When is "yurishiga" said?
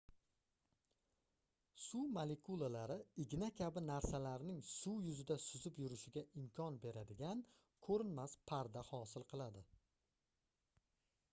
5.83-6.23